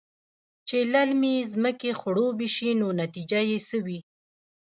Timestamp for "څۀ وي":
3.67-3.99